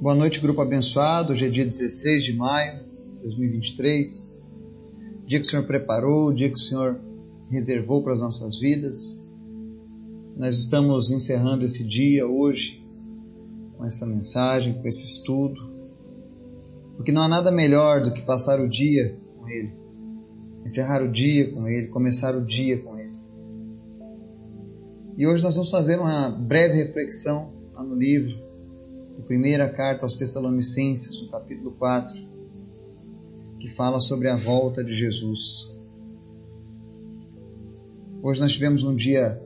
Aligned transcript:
Boa 0.00 0.14
noite, 0.14 0.40
grupo 0.40 0.62
abençoado. 0.62 1.34
Hoje 1.34 1.44
é 1.44 1.50
dia 1.50 1.66
16 1.66 2.24
de 2.24 2.32
maio 2.32 2.78
de 3.16 3.22
2023. 3.24 4.42
Dia 5.26 5.38
que 5.38 5.46
o 5.46 5.50
Senhor 5.50 5.66
preparou, 5.66 6.32
dia 6.32 6.48
que 6.48 6.54
o 6.54 6.58
Senhor 6.58 6.98
reservou 7.50 8.02
para 8.02 8.14
as 8.14 8.18
nossas 8.18 8.58
vidas. 8.58 9.28
Nós 10.38 10.56
estamos 10.56 11.10
encerrando 11.10 11.66
esse 11.66 11.84
dia 11.84 12.26
hoje 12.26 12.82
com 13.76 13.84
essa 13.84 14.06
mensagem, 14.06 14.72
com 14.72 14.88
esse 14.88 15.04
estudo. 15.04 15.70
Porque 16.96 17.12
não 17.12 17.20
há 17.20 17.28
nada 17.28 17.50
melhor 17.50 18.02
do 18.02 18.10
que 18.10 18.22
passar 18.22 18.58
o 18.58 18.66
dia 18.66 19.14
com 19.36 19.50
Ele, 19.50 19.70
encerrar 20.64 21.02
o 21.02 21.12
dia 21.12 21.52
com 21.52 21.68
Ele, 21.68 21.88
começar 21.88 22.34
o 22.34 22.42
dia 22.42 22.78
com 22.78 22.98
Ele. 22.98 23.18
E 25.18 25.26
hoje 25.26 25.42
nós 25.42 25.56
vamos 25.56 25.68
fazer 25.68 26.00
uma 26.00 26.30
breve 26.30 26.78
reflexão 26.78 27.50
lá 27.74 27.82
no 27.82 27.94
livro 27.94 28.48
a 29.20 29.22
primeira 29.22 29.68
carta 29.68 30.06
aos 30.06 30.14
Tessalonicenses, 30.14 31.20
no 31.22 31.28
capítulo 31.28 31.72
4, 31.72 32.18
que 33.58 33.68
fala 33.68 34.00
sobre 34.00 34.30
a 34.30 34.36
volta 34.36 34.82
de 34.82 34.96
Jesus. 34.96 35.70
Hoje 38.22 38.40
nós 38.40 38.52
tivemos 38.52 38.82
um 38.82 38.96
dia 38.96 39.38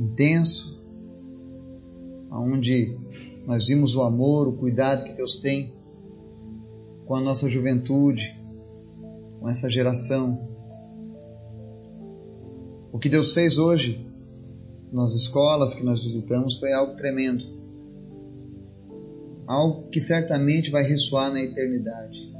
intenso, 0.00 0.80
onde 2.30 2.96
nós 3.46 3.66
vimos 3.66 3.94
o 3.94 4.02
amor, 4.02 4.48
o 4.48 4.54
cuidado 4.54 5.04
que 5.04 5.12
Deus 5.12 5.36
tem 5.36 5.70
com 7.04 7.14
a 7.14 7.20
nossa 7.20 7.50
juventude, 7.50 8.34
com 9.38 9.48
essa 9.48 9.68
geração. 9.68 10.48
O 12.90 12.98
que 12.98 13.10
Deus 13.10 13.34
fez 13.34 13.58
hoje 13.58 14.06
nas 14.90 15.12
escolas 15.12 15.74
que 15.74 15.84
nós 15.84 16.02
visitamos 16.02 16.58
foi 16.58 16.72
algo 16.72 16.96
tremendo 16.96 17.61
algo 19.46 19.88
que 19.88 20.00
certamente 20.00 20.70
vai 20.70 20.82
ressoar 20.82 21.32
na 21.32 21.42
eternidade. 21.42 22.30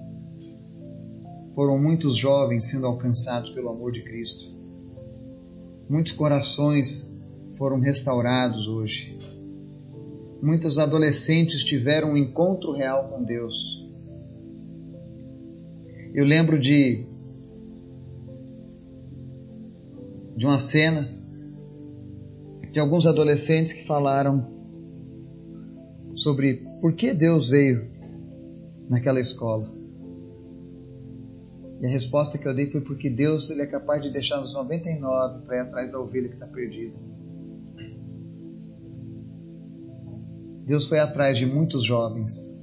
Foram 1.54 1.78
muitos 1.78 2.16
jovens 2.16 2.64
sendo 2.64 2.86
alcançados 2.86 3.50
pelo 3.50 3.68
amor 3.68 3.92
de 3.92 4.02
Cristo. 4.02 4.50
Muitos 5.88 6.12
corações 6.12 7.12
foram 7.54 7.78
restaurados 7.78 8.66
hoje. 8.66 9.18
Muitos 10.40 10.78
adolescentes 10.78 11.62
tiveram 11.62 12.12
um 12.12 12.16
encontro 12.16 12.72
real 12.72 13.08
com 13.08 13.22
Deus. 13.22 13.86
Eu 16.14 16.24
lembro 16.24 16.58
de 16.58 17.06
de 20.36 20.46
uma 20.46 20.58
cena 20.58 21.08
de 22.72 22.80
alguns 22.80 23.06
adolescentes 23.06 23.72
que 23.72 23.84
falaram 23.84 24.61
sobre 26.14 26.64
por 26.80 26.94
que 26.94 27.14
Deus 27.14 27.48
veio 27.48 27.90
naquela 28.88 29.20
escola. 29.20 29.72
E 31.80 31.86
a 31.86 31.90
resposta 31.90 32.38
que 32.38 32.46
eu 32.46 32.54
dei 32.54 32.70
foi 32.70 32.80
porque 32.80 33.10
Deus 33.10 33.50
ele 33.50 33.62
é 33.62 33.66
capaz 33.66 34.02
de 34.02 34.12
deixar 34.12 34.40
os 34.40 34.54
99 34.54 35.44
para 35.44 35.56
ir 35.56 35.60
atrás 35.60 35.90
da 35.90 35.98
ovelha 35.98 36.28
que 36.28 36.34
está 36.34 36.46
perdida. 36.46 36.94
Deus 40.64 40.86
foi 40.86 41.00
atrás 41.00 41.36
de 41.36 41.44
muitos 41.44 41.84
jovens. 41.84 42.56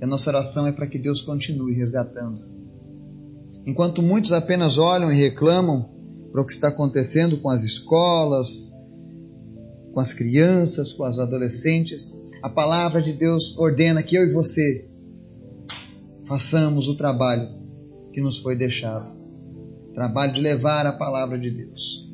E 0.00 0.04
a 0.04 0.06
nossa 0.06 0.30
oração 0.30 0.66
é 0.66 0.72
para 0.72 0.86
que 0.86 0.98
Deus 0.98 1.20
continue 1.20 1.74
resgatando. 1.74 2.44
Enquanto 3.66 4.02
muitos 4.02 4.32
apenas 4.32 4.78
olham 4.78 5.10
e 5.10 5.16
reclamam 5.16 5.90
para 6.30 6.42
o 6.42 6.46
que 6.46 6.52
está 6.52 6.68
acontecendo 6.68 7.38
com 7.38 7.50
as 7.50 7.64
escolas, 7.64 8.72
com 9.96 10.00
as 10.00 10.12
crianças, 10.12 10.92
com 10.92 11.04
as 11.04 11.18
adolescentes. 11.18 12.22
A 12.42 12.50
palavra 12.50 13.00
de 13.00 13.14
Deus 13.14 13.56
ordena 13.56 14.02
que 14.02 14.14
eu 14.14 14.24
e 14.28 14.30
você 14.30 14.86
façamos 16.26 16.86
o 16.86 16.98
trabalho 16.98 17.48
que 18.12 18.20
nos 18.20 18.40
foi 18.40 18.54
deixado 18.54 19.16
trabalho 19.94 20.34
de 20.34 20.42
levar 20.42 20.86
a 20.86 20.92
palavra 20.92 21.38
de 21.38 21.50
Deus. 21.50 22.12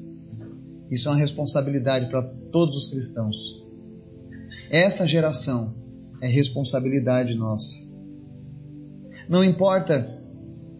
Isso 0.88 1.08
é 1.08 1.10
uma 1.10 1.18
responsabilidade 1.18 2.08
para 2.08 2.22
todos 2.52 2.76
os 2.76 2.88
cristãos. 2.88 3.60
Essa 4.70 5.04
geração 5.04 5.74
é 6.20 6.28
responsabilidade 6.28 7.34
nossa. 7.34 7.78
Não 9.28 9.42
importa 9.42 10.22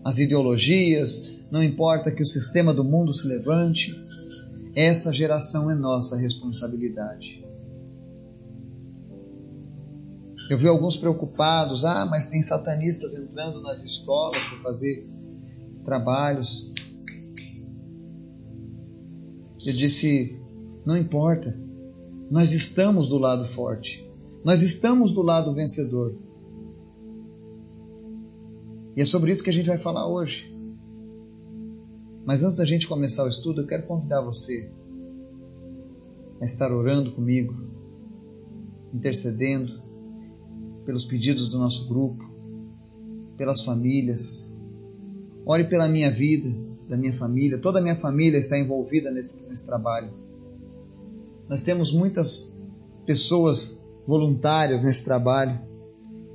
as 0.05 0.21
ideologias, 0.21 1.35
não 1.51 1.65
importa 1.65 2.13
que 2.13 2.23
o 2.23 2.27
sistema 2.27 2.73
do 2.73 2.85
mundo 2.85 3.13
se 3.13 3.27
levante, 3.27 3.91
essa 4.75 5.13
geração 5.13 5.71
é 5.71 5.75
nossa 5.75 6.17
responsabilidade. 6.17 7.43
Eu 10.51 10.59
vi 10.59 10.67
alguns 10.67 10.97
preocupados, 10.97 11.85
ah, 11.85 12.07
mas 12.07 12.27
tem 12.27 12.43
satanistas 12.43 13.15
entrando 13.15 13.61
nas 13.63 13.83
escolas 13.83 14.43
para 14.45 14.59
fazer 14.59 15.07
trabalhos. 15.85 16.73
Eu 19.65 19.73
disse, 19.73 20.39
não 20.85 20.97
importa, 20.97 21.57
nós 22.31 22.53
estamos 22.53 23.09
do 23.09 23.19
lado 23.19 23.45
forte, 23.45 24.07
nós 24.45 24.63
estamos 24.63 25.13
do 25.13 25.23
lado 25.23 25.55
vencedor. 25.55 26.19
E 28.97 29.01
é 29.01 29.05
sobre 29.05 29.31
isso 29.31 29.43
que 29.43 29.51
a 29.51 29.55
gente 29.55 29.69
vai 29.69 29.79
falar 29.79 30.07
hoje. 30.07 30.52
Mas 32.25 32.45
antes 32.45 32.57
da 32.57 32.65
gente 32.65 32.87
começar 32.87 33.25
o 33.25 33.29
estudo, 33.29 33.63
eu 33.63 33.67
quero 33.67 33.87
convidar 33.87 34.21
você 34.21 34.71
a 36.41 36.45
estar 36.45 36.73
orando 36.73 37.13
comigo, 37.13 37.55
intercedendo 38.93 39.83
pelos 40.85 41.05
pedidos 41.05 41.51
do 41.51 41.59
nosso 41.59 41.89
grupo, 41.89 42.25
pelas 43.37 43.63
famílias. 43.63 44.57
Ore 45.45 45.65
pela 45.65 45.89
minha 45.89 46.11
vida, 46.11 46.49
da 46.89 46.97
minha 46.97 47.13
família. 47.13 47.59
Toda 47.59 47.81
a 47.81 47.83
minha 47.83 47.97
família 47.97 48.39
está 48.39 48.59
envolvida 48.59 49.11
nesse, 49.11 49.43
nesse 49.45 49.67
trabalho. 49.67 50.13
Nós 51.49 51.63
temos 51.63 51.93
muitas 51.93 52.57
pessoas 53.05 53.87
voluntárias 54.07 54.85
nesse 54.85 55.05
trabalho. 55.05 55.61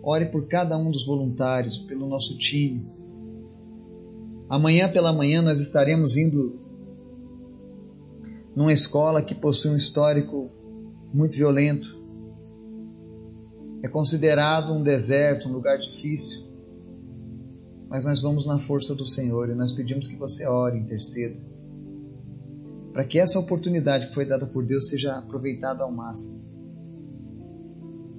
Ore 0.04 0.26
por 0.26 0.48
cada 0.48 0.78
um 0.78 0.92
dos 0.92 1.06
voluntários, 1.06 1.78
pelo 1.78 2.08
nosso 2.08 2.38
time, 2.38 2.86
Amanhã 4.50 4.90
pela 4.90 5.12
manhã 5.12 5.42
nós 5.42 5.60
estaremos 5.60 6.16
indo 6.16 6.60
numa 8.56 8.72
escola 8.72 9.22
que 9.22 9.36
possui 9.36 9.72
um 9.72 9.76
histórico 9.76 10.50
muito 11.14 11.36
violento. 11.36 11.98
É 13.84 13.90
considerado 13.90 14.74
um 14.74 14.82
deserto, 14.82 15.50
um 15.50 15.52
lugar 15.52 15.78
difícil. 15.78 16.48
Mas 17.90 18.06
nós 18.06 18.22
vamos 18.22 18.48
na 18.48 18.58
força 18.58 18.96
do 18.96 19.06
Senhor 19.06 19.50
e 19.50 19.56
nós 19.56 19.74
pedimos 19.74 20.08
que 20.08 20.16
você 20.16 20.48
ore, 20.48 20.80
interceda, 20.80 21.38
para 22.92 23.06
que 23.06 23.20
essa 23.20 23.40
oportunidade 23.40 24.08
que 24.08 24.14
foi 24.14 24.26
dada 24.26 24.46
por 24.46 24.66
Deus 24.66 24.90
seja 24.90 25.18
aproveitada 25.18 25.84
ao 25.84 25.92
máximo. 25.92 26.44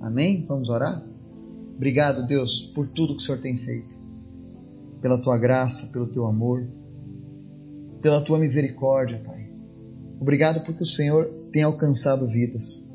Amém? 0.00 0.46
Vamos 0.46 0.68
orar? 0.68 1.04
Obrigado, 1.74 2.26
Deus, 2.26 2.62
por 2.62 2.86
tudo 2.86 3.16
que 3.16 3.22
o 3.22 3.26
Senhor 3.26 3.40
tem 3.40 3.56
feito 3.56 3.97
pela 5.00 5.18
tua 5.18 5.38
graça, 5.38 5.88
pelo 5.88 6.06
teu 6.06 6.26
amor, 6.26 6.66
pela 8.00 8.20
tua 8.20 8.38
misericórdia, 8.38 9.20
Pai. 9.24 9.50
Obrigado 10.20 10.64
porque 10.64 10.82
o 10.82 10.86
Senhor 10.86 11.26
tem 11.52 11.62
alcançado 11.62 12.26
vidas, 12.26 12.90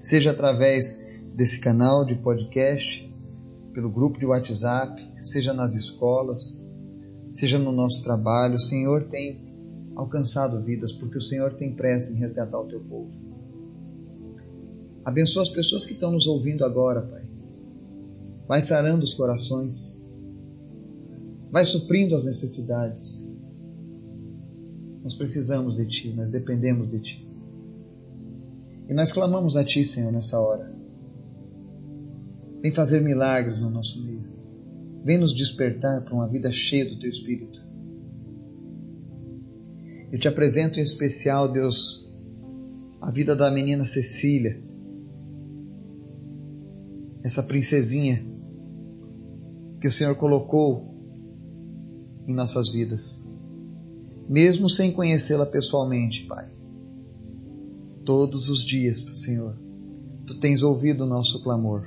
seja 0.00 0.30
através 0.30 1.06
desse 1.34 1.60
canal 1.60 2.04
de 2.04 2.14
podcast, 2.14 3.06
pelo 3.72 3.90
grupo 3.90 4.18
de 4.18 4.26
WhatsApp, 4.26 5.02
seja 5.22 5.52
nas 5.52 5.74
escolas, 5.74 6.64
seja 7.32 7.58
no 7.58 7.72
nosso 7.72 8.02
trabalho. 8.02 8.54
O 8.54 8.60
Senhor 8.60 9.04
tem 9.04 9.44
alcançado 9.94 10.62
vidas 10.62 10.92
porque 10.92 11.18
o 11.18 11.22
Senhor 11.22 11.54
tem 11.54 11.74
pressa 11.74 12.12
em 12.12 12.16
resgatar 12.16 12.58
o 12.58 12.66
teu 12.66 12.80
povo. 12.80 13.10
Abençoa 15.04 15.42
as 15.42 15.50
pessoas 15.50 15.84
que 15.84 15.92
estão 15.92 16.10
nos 16.10 16.26
ouvindo 16.26 16.64
agora, 16.64 17.02
Pai. 17.02 17.24
Vai 18.48 18.62
sarando 18.62 19.04
os 19.04 19.14
corações 19.14 19.96
vai 21.50 21.64
suprindo 21.64 22.14
as 22.14 22.24
necessidades. 22.24 23.26
Nós 25.02 25.14
precisamos 25.14 25.76
de 25.76 25.86
Ti, 25.86 26.12
nós 26.12 26.30
dependemos 26.30 26.88
de 26.90 27.00
Ti. 27.00 27.28
E 28.88 28.94
nós 28.94 29.12
clamamos 29.12 29.56
a 29.56 29.64
Ti, 29.64 29.84
Senhor, 29.84 30.12
nessa 30.12 30.38
hora. 30.40 30.74
Vem 32.60 32.70
fazer 32.70 33.00
milagres 33.00 33.60
no 33.60 33.70
nosso 33.70 34.02
meio. 34.02 34.24
Vem 35.04 35.18
nos 35.18 35.34
despertar 35.34 36.02
para 36.02 36.14
uma 36.14 36.26
vida 36.26 36.50
cheia 36.50 36.84
do 36.84 36.98
Teu 36.98 37.08
Espírito. 37.08 37.64
Eu 40.10 40.18
te 40.18 40.28
apresento 40.28 40.78
em 40.78 40.82
especial, 40.82 41.50
Deus, 41.50 42.10
a 43.00 43.10
vida 43.10 43.36
da 43.36 43.50
menina 43.50 43.84
Cecília, 43.84 44.60
essa 47.22 47.42
princesinha 47.42 48.24
que 49.80 49.88
o 49.88 49.90
Senhor 49.90 50.14
colocou 50.16 50.95
em 52.26 52.34
nossas 52.34 52.72
vidas, 52.72 53.24
mesmo 54.28 54.68
sem 54.68 54.92
conhecê-la 54.92 55.46
pessoalmente, 55.46 56.26
Pai. 56.26 56.50
Todos 58.04 58.48
os 58.48 58.64
dias, 58.64 59.00
Senhor, 59.14 59.56
Tu 60.26 60.40
tens 60.40 60.64
ouvido 60.64 61.04
o 61.04 61.06
nosso 61.06 61.42
clamor. 61.42 61.86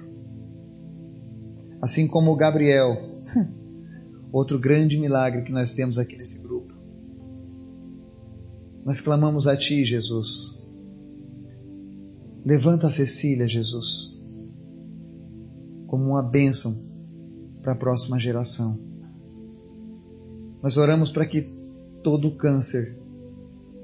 Assim 1.82 2.08
como 2.08 2.36
Gabriel, 2.36 2.96
outro 4.32 4.58
grande 4.58 4.98
milagre 4.98 5.44
que 5.44 5.52
nós 5.52 5.74
temos 5.74 5.98
aqui 5.98 6.16
nesse 6.16 6.42
grupo. 6.42 6.74
Nós 8.86 9.02
clamamos 9.02 9.46
a 9.46 9.58
Ti, 9.58 9.84
Jesus. 9.84 10.58
Levanta 12.46 12.88
a 12.88 12.92
Cecília, 12.92 13.48
Jesus, 13.48 14.24
como 15.86 16.06
uma 16.06 16.24
bênção 16.24 16.90
para 17.62 17.74
a 17.74 17.76
próxima 17.76 18.18
geração. 18.18 18.80
Nós 20.62 20.78
oramos 20.78 21.12
para 21.12 21.26
que 21.26 21.42
todo 22.04 22.36
câncer 22.36 22.98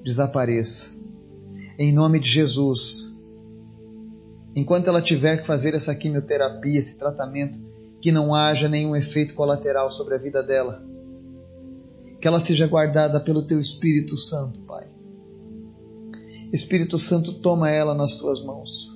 desapareça. 0.04 0.88
Em 1.80 1.94
nome 1.94 2.20
de 2.20 2.30
Jesus. 2.30 3.16
Enquanto 4.56 4.88
ela 4.88 5.02
tiver 5.02 5.38
que 5.38 5.48
fazer 5.48 5.74
essa 5.74 5.96
quimioterapia, 5.96 6.80
esse 6.80 6.98
tratamento, 6.98 7.60
que 8.02 8.12
não 8.12 8.36
haja 8.36 8.70
nenhum 8.70 8.96
efeito 8.96 9.34
colateral 9.34 9.90
sobre 9.90 10.16
a 10.16 10.18
vida 10.18 10.44
dela. 10.44 10.86
Que 12.22 12.28
ela 12.28 12.40
seja 12.40 12.68
guardada 12.68 13.20
pelo 13.20 13.42
teu 13.42 13.60
Espírito 13.60 14.16
Santo, 14.16 14.62
Pai. 14.62 14.88
Espírito 16.54 16.98
Santo, 16.98 17.34
toma 17.34 17.70
ela 17.70 17.94
nas 17.94 18.16
tuas 18.16 18.44
mãos. 18.44 18.96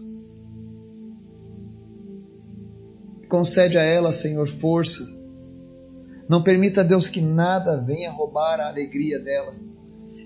Concede 3.28 3.78
a 3.78 3.84
ela, 3.84 4.12
Senhor, 4.12 4.48
força. 4.48 5.19
Não 6.30 6.44
permita, 6.44 6.84
Deus, 6.84 7.10
que 7.10 7.20
nada 7.20 7.78
venha 7.78 8.12
roubar 8.12 8.60
a 8.60 8.68
alegria 8.68 9.20
dela. 9.20 9.56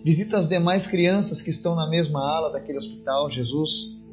Visita 0.03 0.37
as 0.37 0.49
demais 0.49 0.85
crianças 0.85 1.41
que 1.41 1.49
estão 1.49 1.75
na 1.75 1.89
mesma 1.89 2.19
ala 2.19 2.51
daquele 2.51 2.77
hospital, 2.77 3.31
Jesus. 3.31 4.03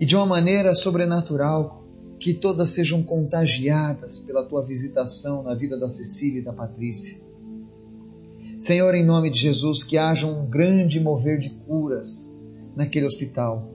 E 0.00 0.06
de 0.06 0.16
uma 0.16 0.24
maneira 0.24 0.74
sobrenatural, 0.74 1.84
que 2.18 2.32
todas 2.32 2.70
sejam 2.70 3.02
contagiadas 3.02 4.20
pela 4.20 4.42
tua 4.42 4.62
visitação 4.62 5.42
na 5.42 5.54
vida 5.54 5.78
da 5.78 5.90
Cecília 5.90 6.40
e 6.40 6.44
da 6.44 6.54
Patrícia. 6.54 7.20
Senhor, 8.58 8.94
em 8.94 9.04
nome 9.04 9.28
de 9.28 9.40
Jesus, 9.40 9.84
que 9.84 9.98
haja 9.98 10.26
um 10.26 10.46
grande 10.46 10.98
mover 10.98 11.38
de 11.38 11.50
curas 11.50 12.34
naquele 12.74 13.04
hospital. 13.04 13.68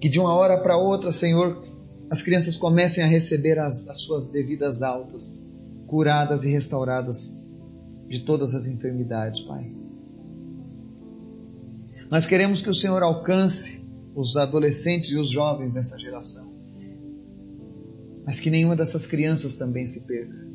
Que 0.00 0.08
de 0.08 0.18
uma 0.18 0.32
hora 0.32 0.56
para 0.56 0.78
outra, 0.78 1.12
Senhor, 1.12 1.62
as 2.10 2.22
crianças 2.22 2.56
comecem 2.56 3.04
a 3.04 3.06
receber 3.06 3.58
as, 3.58 3.88
as 3.88 4.00
suas 4.00 4.28
devidas 4.28 4.82
altas, 4.82 5.48
curadas 5.86 6.44
e 6.44 6.50
restauradas 6.50 7.42
de 8.08 8.20
todas 8.20 8.54
as 8.54 8.66
enfermidades, 8.66 9.40
Pai. 9.42 9.70
Nós 12.10 12.24
queremos 12.24 12.62
que 12.62 12.70
o 12.70 12.74
Senhor 12.74 13.02
alcance 13.02 13.86
os 14.14 14.36
adolescentes 14.36 15.10
e 15.10 15.18
os 15.18 15.30
jovens 15.30 15.72
dessa 15.72 15.98
geração. 15.98 16.56
Mas 18.24 18.40
que 18.40 18.50
nenhuma 18.50 18.74
dessas 18.74 19.06
crianças 19.06 19.54
também 19.54 19.86
se 19.86 20.06
perca. 20.06 20.48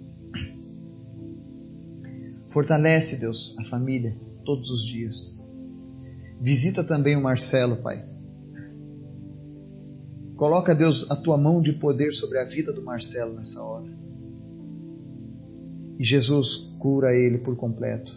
Fortalece, 2.48 3.18
Deus, 3.18 3.56
a 3.60 3.64
família 3.64 4.16
todos 4.44 4.70
os 4.70 4.84
dias. 4.84 5.40
Visita 6.42 6.84
também 6.84 7.16
o 7.16 7.22
Marcelo, 7.22 7.78
Pai. 7.78 8.06
Coloca, 10.44 10.76
Deus, 10.76 11.10
a 11.10 11.16
tua 11.16 11.38
mão 11.38 11.62
de 11.62 11.72
poder 11.72 12.12
sobre 12.12 12.38
a 12.38 12.44
vida 12.44 12.74
do 12.74 12.84
Marcelo 12.84 13.34
nessa 13.34 13.64
hora. 13.64 13.90
E 15.98 16.04
Jesus 16.04 16.76
cura 16.80 17.16
ele 17.16 17.38
por 17.38 17.56
completo. 17.56 18.12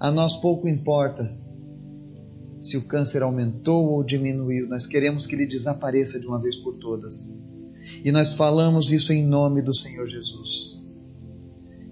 A 0.00 0.10
nós 0.10 0.36
pouco 0.36 0.66
importa 0.66 1.32
se 2.60 2.76
o 2.76 2.88
câncer 2.88 3.22
aumentou 3.22 3.92
ou 3.92 4.02
diminuiu, 4.02 4.66
nós 4.66 4.88
queremos 4.88 5.24
que 5.24 5.36
ele 5.36 5.46
desapareça 5.46 6.18
de 6.18 6.26
uma 6.26 6.42
vez 6.42 6.56
por 6.56 6.78
todas. 6.78 7.40
E 8.04 8.10
nós 8.10 8.34
falamos 8.34 8.90
isso 8.90 9.12
em 9.12 9.24
nome 9.24 9.62
do 9.62 9.72
Senhor 9.72 10.08
Jesus. 10.08 10.84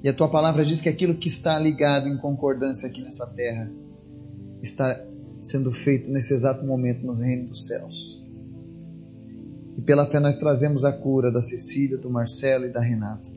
E 0.03 0.09
a 0.09 0.13
tua 0.13 0.29
palavra 0.29 0.65
diz 0.65 0.81
que 0.81 0.89
aquilo 0.89 1.15
que 1.15 1.29
está 1.29 1.57
ligado 1.61 2.09
em 2.09 2.19
concordância 2.19 2.89
aqui 2.89 3.03
nessa 3.03 3.29
terra 3.29 3.71
está 4.61 5.01
sendo 5.41 5.71
feito 5.71 6.11
nesse 6.11 6.35
exato 6.35 6.67
momento 6.67 7.07
no 7.07 7.13
reino 7.13 7.47
dos 7.47 7.65
céus. 7.65 8.27
E 9.79 9.83
pela 9.83 10.05
fé 10.05 10.19
nós 10.19 10.37
trazemos 10.37 10.85
a 10.85 10.93
cura 10.93 11.31
da 11.31 11.41
Cecília, 11.41 11.97
do 11.99 12.11
Marcelo 12.11 12.67
e 12.67 12.73
da 12.73 12.81
Renata. 12.81 13.31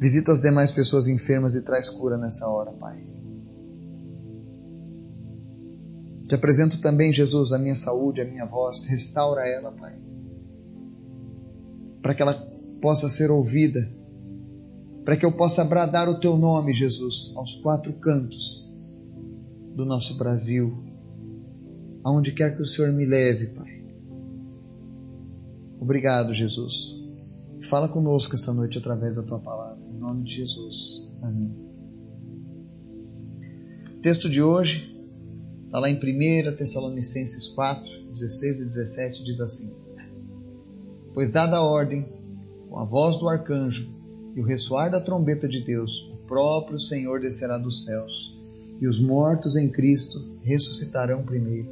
Visita 0.00 0.32
as 0.32 0.40
demais 0.40 0.72
pessoas 0.72 1.06
enfermas 1.06 1.54
e 1.54 1.64
traz 1.64 1.88
cura 1.88 2.18
nessa 2.18 2.48
hora, 2.48 2.72
Pai. 2.72 3.00
Te 6.26 6.34
apresento 6.34 6.80
também, 6.80 7.12
Jesus, 7.12 7.52
a 7.52 7.58
minha 7.58 7.76
saúde, 7.76 8.20
a 8.20 8.24
minha 8.24 8.44
voz. 8.44 8.86
Restaura 8.86 9.46
ela, 9.46 9.70
Pai. 9.70 9.96
Para 12.02 12.14
que 12.14 12.22
ela 12.22 12.34
possa 12.82 13.08
ser 13.08 13.30
ouvida. 13.30 13.88
Para 15.04 15.16
que 15.16 15.24
eu 15.24 15.30
possa 15.30 15.64
bradar 15.64 16.08
o 16.08 16.18
teu 16.18 16.36
nome, 16.36 16.74
Jesus, 16.74 17.32
aos 17.36 17.54
quatro 17.54 17.92
cantos 17.92 18.68
do 19.76 19.84
nosso 19.84 20.16
Brasil. 20.16 20.89
Aonde 22.04 22.32
quer 22.32 22.56
que 22.56 22.62
o 22.62 22.66
Senhor 22.66 22.92
me 22.92 23.04
leve, 23.04 23.48
Pai. 23.48 23.84
Obrigado, 25.78 26.32
Jesus. 26.32 27.02
Fala 27.62 27.88
conosco 27.88 28.34
essa 28.34 28.52
noite 28.52 28.78
através 28.78 29.16
da 29.16 29.22
tua 29.22 29.38
palavra. 29.38 29.82
Em 29.90 29.98
nome 29.98 30.24
de 30.24 30.36
Jesus. 30.36 31.10
Amém. 31.22 31.54
Texto 34.02 34.30
de 34.30 34.42
hoje, 34.42 34.90
Está 35.70 35.78
lá 35.78 35.88
em 35.88 35.94
1 35.94 36.56
Tessalonicenses 36.56 37.46
4, 37.46 38.08
16 38.10 38.60
e 38.62 38.64
17, 38.64 39.22
diz 39.22 39.40
assim: 39.40 39.72
Pois 41.14 41.30
dada 41.30 41.58
a 41.58 41.62
ordem, 41.62 42.12
com 42.68 42.76
a 42.76 42.84
voz 42.84 43.18
do 43.18 43.28
arcanjo 43.28 43.88
e 44.34 44.40
o 44.40 44.44
ressoar 44.44 44.90
da 44.90 45.00
trombeta 45.00 45.46
de 45.46 45.60
Deus, 45.60 46.10
o 46.12 46.26
próprio 46.26 46.76
Senhor 46.76 47.20
descerá 47.20 47.56
dos 47.56 47.84
céus, 47.84 48.36
e 48.80 48.86
os 48.88 48.98
mortos 48.98 49.54
em 49.54 49.68
Cristo 49.68 50.40
ressuscitarão 50.42 51.22
primeiro. 51.22 51.70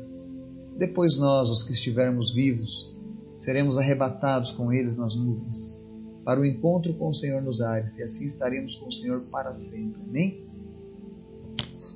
Depois 0.78 1.18
nós, 1.18 1.50
os 1.50 1.64
que 1.64 1.72
estivermos 1.72 2.32
vivos, 2.32 2.96
seremos 3.36 3.76
arrebatados 3.76 4.52
com 4.52 4.72
eles 4.72 4.96
nas 4.96 5.16
nuvens, 5.16 5.76
para 6.24 6.40
o 6.40 6.46
encontro 6.46 6.94
com 6.94 7.08
o 7.08 7.14
Senhor 7.14 7.42
nos 7.42 7.60
ares, 7.60 7.98
e 7.98 8.02
assim 8.04 8.26
estaremos 8.26 8.76
com 8.76 8.86
o 8.86 8.92
Senhor 8.92 9.22
para 9.22 9.56
sempre. 9.56 10.00
Amém? 10.08 10.46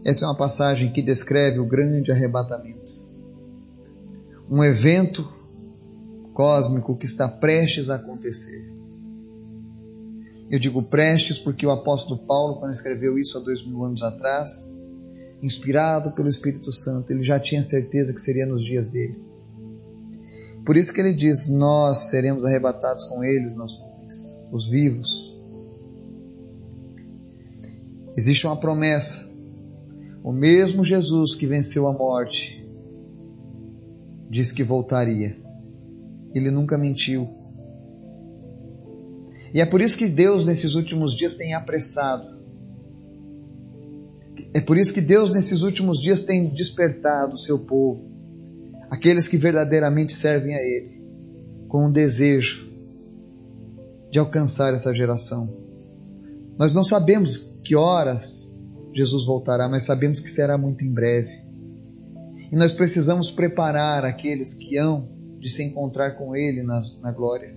Essa 0.05 0.25
é 0.25 0.29
uma 0.29 0.37
passagem 0.37 0.91
que 0.91 1.01
descreve 1.01 1.61
o 1.61 1.65
grande 1.65 2.11
arrebatamento. 2.11 2.93
Um 4.51 4.65
evento 4.65 5.33
cósmico 6.35 6.97
que 6.97 7.07
está 7.07 7.29
prestes 7.29 7.89
a 7.89 7.95
acontecer. 7.95 8.69
Eu 10.51 10.59
digo 10.59 10.83
prestes 10.83 11.39
porque 11.39 11.65
o 11.65 11.71
apóstolo 11.71 12.19
Paulo, 12.27 12.57
quando 12.59 12.73
escreveu 12.73 13.17
isso 13.17 13.39
há 13.39 13.41
dois 13.41 13.65
mil 13.65 13.85
anos 13.85 14.03
atrás, 14.03 14.77
inspirado 15.43 16.13
pelo 16.15 16.29
Espírito 16.29 16.71
Santo, 16.71 17.11
ele 17.11 17.23
já 17.23 17.39
tinha 17.39 17.63
certeza 17.63 18.13
que 18.13 18.21
seria 18.21 18.47
nos 18.47 18.63
dias 18.63 18.91
dele. 18.91 19.21
Por 20.65 20.77
isso 20.77 20.93
que 20.93 21.01
ele 21.01 21.13
diz: 21.13 21.49
Nós 21.49 22.11
seremos 22.11 22.45
arrebatados 22.45 23.05
com 23.05 23.25
eles 23.25 23.59
nas 23.59 23.79
nuvens, 23.81 24.47
os 24.53 24.69
vivos. 24.69 25.37
Existe 28.17 28.47
uma 28.47 28.61
promessa 28.61 29.33
o 30.23 30.31
mesmo 30.31 30.85
Jesus 30.85 31.35
que 31.35 31.47
venceu 31.47 31.89
a 31.89 31.93
morte 31.93 32.65
diz 34.31 34.53
que 34.53 34.63
voltaria. 34.63 35.37
Ele 36.35 36.51
nunca 36.51 36.79
mentiu. 36.79 37.29
E 39.53 39.61
é 39.61 39.67
por 39.67 39.81
isso 39.81 39.99
que 39.99 40.09
Deus 40.09 40.47
nesses 40.47 40.75
últimos 40.75 41.15
dias 41.15 41.35
tem 41.35 41.55
apressado. 41.55 42.41
É 44.55 44.61
por 44.61 44.77
isso 44.77 44.93
que 44.93 45.01
Deus 45.01 45.33
nesses 45.33 45.63
últimos 45.63 45.99
dias 46.01 46.23
tem 46.23 46.53
despertado 46.53 47.35
o 47.35 47.39
seu 47.39 47.61
povo, 47.61 48.11
aqueles 48.91 49.27
que 49.27 49.37
verdadeiramente 49.37 50.13
servem 50.13 50.55
a 50.55 50.61
Ele, 50.61 51.03
com 51.69 51.87
o 51.87 51.93
desejo 51.93 52.71
de 54.11 54.19
alcançar 54.19 54.75
essa 54.75 54.93
geração. 54.93 55.49
Nós 56.59 56.75
não 56.75 56.85
sabemos 56.85 57.39
que 57.65 57.75
horas 57.75 58.61
Jesus 58.95 59.25
voltará, 59.25 59.69
mas 59.69 59.85
sabemos 59.85 60.21
que 60.21 60.29
será 60.29 60.59
muito 60.59 60.85
em 60.85 60.93
breve. 60.93 61.41
E 62.51 62.57
nós 62.57 62.75
precisamos 62.75 63.31
preparar 63.31 64.05
aqueles 64.05 64.53
que 64.53 64.79
hão 64.79 65.09
de 65.41 65.49
se 65.49 65.63
encontrar 65.63 66.13
com 66.13 66.37
Ele 66.37 66.63
na, 66.63 66.81
na 67.01 67.11
glória. 67.11 67.57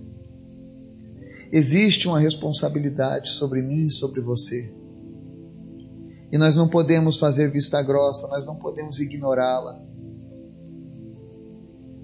Existe 1.52 2.08
uma 2.08 2.18
responsabilidade 2.18 3.32
sobre 3.32 3.60
mim 3.60 3.84
e 3.84 3.90
sobre 3.90 4.22
você. 4.22 4.72
E 6.36 6.38
nós 6.38 6.54
não 6.54 6.68
podemos 6.68 7.18
fazer 7.18 7.50
vista 7.50 7.82
grossa, 7.82 8.28
nós 8.28 8.46
não 8.46 8.56
podemos 8.56 9.00
ignorá-la. 9.00 9.82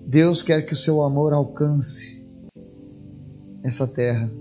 Deus 0.06 0.42
quer 0.42 0.62
que 0.62 0.72
o 0.72 0.76
seu 0.76 1.02
amor 1.02 1.34
alcance 1.34 2.26
essa 3.62 3.86
terra, 3.86 4.32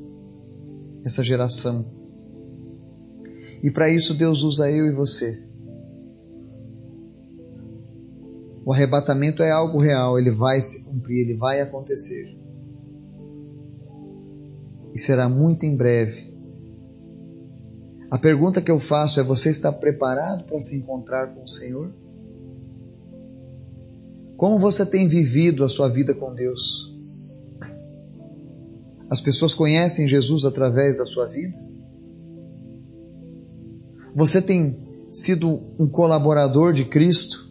essa 1.03 1.21
geração. 1.21 1.85
E 3.61 3.69
para 3.69 3.89
isso 3.89 4.13
Deus 4.13 4.43
usa 4.43 4.71
eu 4.71 4.85
e 4.85 4.91
você. 4.91 5.45
O 8.63 8.71
arrebatamento 8.71 9.43
é 9.43 9.51
algo 9.51 9.77
real, 9.77 10.17
ele 10.17 10.31
vai 10.31 10.61
se 10.61 10.85
cumprir, 10.85 11.27
ele 11.27 11.37
vai 11.37 11.59
acontecer. 11.59 12.33
E 14.93 14.97
será 14.97 15.27
muito 15.27 15.65
em 15.65 15.75
breve. 15.75 16.30
A 18.11 18.17
pergunta 18.17 18.61
que 18.61 18.69
eu 18.69 18.77
faço 18.77 19.21
é: 19.21 19.23
você 19.23 19.49
está 19.49 19.71
preparado 19.71 20.43
para 20.43 20.61
se 20.61 20.75
encontrar 20.75 21.33
com 21.33 21.43
o 21.43 21.47
Senhor? 21.47 21.93
Como 24.35 24.59
você 24.59 24.85
tem 24.85 25.07
vivido 25.07 25.63
a 25.63 25.69
sua 25.69 25.87
vida 25.87 26.13
com 26.13 26.35
Deus? 26.35 26.99
As 29.09 29.21
pessoas 29.21 29.53
conhecem 29.53 30.07
Jesus 30.07 30.43
através 30.43 30.97
da 30.97 31.05
sua 31.05 31.25
vida? 31.25 31.57
Você 34.13 34.41
tem 34.41 34.77
sido 35.09 35.73
um 35.79 35.87
colaborador 35.87 36.73
de 36.73 36.83
Cristo, 36.83 37.49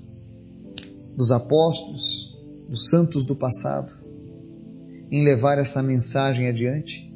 dos 1.17 1.31
apóstolos, 1.31 2.39
dos 2.69 2.89
santos 2.91 3.25
do 3.25 3.35
passado, 3.35 3.93
em 5.11 5.25
levar 5.25 5.59
essa 5.59 5.83
mensagem 5.83 6.49
adiante? 6.49 7.10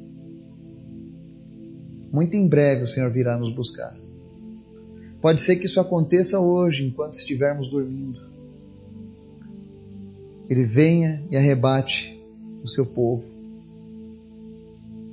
Muito 2.15 2.37
em 2.37 2.47
breve 2.47 2.85
o 2.85 2.87
Senhor 2.87 3.11
virá 3.11 3.37
nos 3.37 3.51
buscar. 3.51 3.93
Pode 5.21 5.41
ser 5.41 5.57
que 5.57 5.67
isso 5.67 5.81
aconteça 5.81 6.39
hoje, 6.39 6.87
enquanto 6.87 7.15
estivermos 7.15 7.69
dormindo. 7.69 8.21
Ele 10.49 10.63
venha 10.63 11.27
e 11.29 11.37
arrebate 11.37 12.25
o 12.63 12.69
seu 12.69 12.87
povo. 12.87 13.29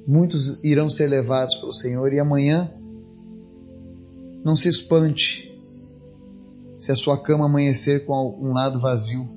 Muitos 0.05 0.63
irão 0.63 0.91
ser 0.91 1.07
levados 1.07 1.55
pelo 1.55 1.73
Senhor 1.73 2.13
e 2.13 2.19
amanhã 2.19 2.71
não 4.45 4.55
se 4.55 4.69
espante 4.69 5.59
se 6.77 6.91
a 6.91 6.95
sua 6.95 7.19
cama 7.19 7.45
amanhecer 7.45 8.05
com 8.05 8.37
um 8.39 8.53
lado 8.53 8.79
vazio. 8.79 9.27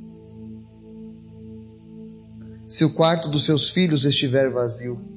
Se 2.67 2.85
o 2.85 2.93
quarto 2.93 3.31
dos 3.31 3.47
seus 3.47 3.71
filhos 3.71 4.05
estiver 4.05 4.51
vazio. 4.53 5.15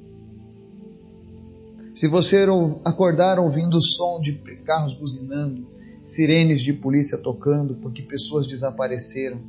Se 1.98 2.06
você 2.06 2.46
acordar 2.84 3.40
ouvindo 3.40 3.76
o 3.76 3.82
som 3.82 4.20
de 4.20 4.34
carros 4.64 4.92
buzinando, 4.92 5.66
sirenes 6.06 6.60
de 6.60 6.72
polícia 6.72 7.18
tocando 7.18 7.74
porque 7.74 8.02
pessoas 8.02 8.46
desapareceram 8.46 9.42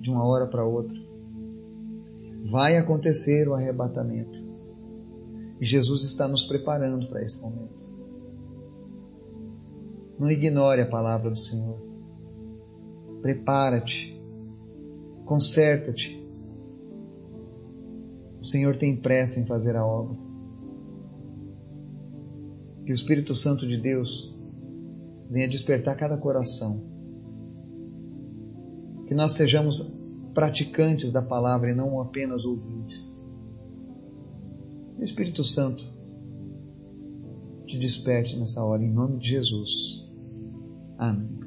de 0.00 0.08
uma 0.08 0.24
hora 0.24 0.46
para 0.46 0.64
outra, 0.64 0.96
vai 2.44 2.76
acontecer 2.76 3.48
o 3.48 3.54
arrebatamento. 3.54 4.38
E 5.60 5.64
Jesus 5.64 6.04
está 6.04 6.28
nos 6.28 6.44
preparando 6.44 7.08
para 7.08 7.24
esse 7.24 7.42
momento. 7.42 7.74
Não 10.16 10.30
ignore 10.30 10.82
a 10.82 10.88
palavra 10.88 11.28
do 11.28 11.38
Senhor. 11.40 11.76
Prepara-te. 13.20 14.16
Conserta-te. 15.24 16.24
O 18.40 18.44
Senhor 18.44 18.76
tem 18.76 18.94
pressa 18.94 19.40
em 19.40 19.44
fazer 19.44 19.74
a 19.74 19.84
obra. 19.84 20.25
Que 22.86 22.92
o 22.92 22.94
Espírito 22.94 23.34
Santo 23.34 23.66
de 23.66 23.76
Deus 23.76 24.34
venha 25.28 25.48
despertar 25.48 25.96
cada 25.96 26.16
coração. 26.16 26.80
Que 29.06 29.14
nós 29.14 29.32
sejamos 29.32 29.92
praticantes 30.32 31.12
da 31.12 31.20
palavra 31.20 31.70
e 31.70 31.74
não 31.74 32.00
apenas 32.00 32.44
ouvintes. 32.44 33.26
O 34.98 35.02
Espírito 35.02 35.42
Santo 35.42 35.84
te 37.66 37.78
desperte 37.78 38.38
nessa 38.38 38.64
hora, 38.64 38.82
em 38.82 38.90
nome 38.90 39.18
de 39.18 39.30
Jesus. 39.30 40.08
Amém. 40.96 41.45